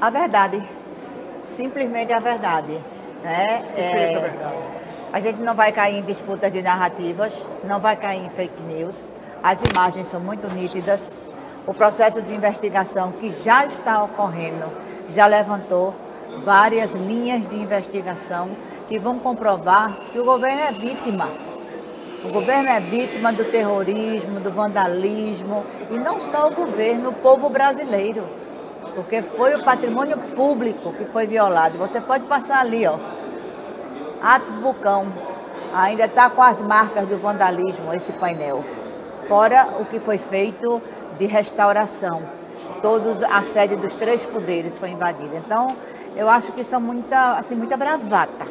A 0.00 0.08
verdade. 0.08 0.62
Simplesmente 1.54 2.12
a 2.12 2.18
verdade. 2.18 2.78
Né? 3.22 3.62
O 3.68 3.74
que 3.74 3.80
é 3.80 4.20
verdade? 4.20 4.54
A 5.12 5.20
gente 5.20 5.40
não 5.42 5.54
vai 5.54 5.72
cair 5.72 5.98
em 5.98 6.02
disputas 6.02 6.50
de 6.52 6.62
narrativas, 6.62 7.44
não 7.64 7.80
vai 7.80 7.96
cair 7.96 8.24
em 8.24 8.30
fake 8.30 8.62
news. 8.62 9.12
As 9.42 9.60
imagens 9.60 10.06
são 10.06 10.20
muito 10.20 10.46
nítidas. 10.48 11.18
O 11.66 11.74
processo 11.74 12.22
de 12.22 12.34
investigação 12.34 13.12
que 13.12 13.30
já 13.30 13.66
está 13.66 14.02
ocorrendo 14.02 14.66
já 15.10 15.26
levantou 15.26 15.94
várias 16.44 16.92
linhas 16.92 17.46
de 17.48 17.56
investigação 17.56 18.50
que 18.88 18.98
vão 18.98 19.18
comprovar 19.18 19.94
que 20.12 20.18
o 20.18 20.24
governo 20.24 20.62
é 20.62 20.72
vítima. 20.72 21.28
O 22.24 22.32
governo 22.32 22.68
é 22.68 22.80
vítima 22.80 23.32
do 23.32 23.44
terrorismo, 23.44 24.40
do 24.40 24.50
vandalismo, 24.50 25.64
e 25.90 25.98
não 25.98 26.20
só 26.20 26.48
o 26.48 26.54
governo, 26.54 27.10
o 27.10 27.14
povo 27.14 27.48
brasileiro. 27.48 28.24
Porque 28.94 29.22
foi 29.22 29.54
o 29.54 29.62
patrimônio 29.62 30.16
público 30.34 30.92
que 30.92 31.04
foi 31.06 31.26
violado. 31.26 31.78
Você 31.78 32.00
pode 32.00 32.24
passar 32.24 32.60
ali, 32.60 32.86
ó. 32.86 32.98
Atos 34.22 34.56
Bucão. 34.56 35.06
Ainda 35.72 36.06
está 36.06 36.28
com 36.28 36.42
as 36.42 36.60
marcas 36.60 37.06
do 37.06 37.16
vandalismo, 37.16 37.94
esse 37.94 38.12
painel. 38.12 38.64
Fora 39.28 39.68
o 39.78 39.84
que 39.84 40.00
foi 40.00 40.18
feito 40.18 40.82
de 41.18 41.26
restauração. 41.26 42.22
Todos, 42.82 43.22
a 43.22 43.42
sede 43.42 43.76
dos 43.76 43.92
três 43.94 44.26
poderes 44.26 44.76
foi 44.76 44.90
invadida. 44.90 45.36
Então, 45.36 45.76
eu 46.16 46.28
acho 46.28 46.50
que 46.52 46.64
são 46.64 46.80
muita, 46.80 47.38
assim, 47.38 47.54
muita 47.54 47.76
bravata. 47.76 48.46